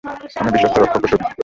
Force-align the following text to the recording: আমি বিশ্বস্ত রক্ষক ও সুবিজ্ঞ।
আমি 0.35 0.49
বিশ্বস্ত 0.53 0.77
রক্ষক 0.77 0.97
ও 0.97 1.07
সুবিজ্ঞ। 1.07 1.31